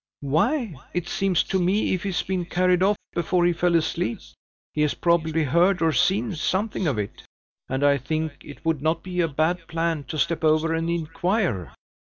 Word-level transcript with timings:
"Why, 0.23 0.73
it 0.95 1.07
seems 1.07 1.43
to 1.43 1.59
me, 1.59 1.93
if 1.93 2.01
she's 2.01 2.23
been 2.23 2.45
carried 2.45 2.81
off 2.81 2.97
before 3.13 3.45
he 3.45 3.53
fell 3.53 3.75
asleep, 3.75 4.17
he 4.73 4.81
has 4.81 4.95
probably 4.95 5.43
heard 5.43 5.79
or 5.79 5.93
seen 5.93 6.33
something 6.33 6.87
of 6.87 6.97
it; 6.97 7.21
and 7.69 7.83
I 7.83 7.99
think 7.99 8.33
it 8.43 8.65
would 8.65 8.81
not 8.81 9.03
be 9.03 9.21
a 9.21 9.27
bad 9.27 9.67
plan 9.67 10.05
to 10.05 10.17
step 10.17 10.43
over 10.43 10.73
and 10.73 10.89
inquire." 10.89 11.75